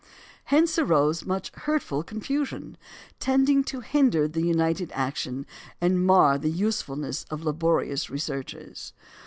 Hence 0.45 0.79
arose 0.79 1.27
much 1.27 1.51
hurtful 1.53 2.01
confusion, 2.01 2.75
tending 3.19 3.63
to 3.65 3.81
hinder 3.81 4.25
united 4.33 4.91
action 4.95 5.45
and 5.79 6.03
mar 6.03 6.39
the 6.39 6.49
usefulness 6.49 7.23
of 7.29 7.43
laborious 7.43 8.09
researches. 8.09 8.93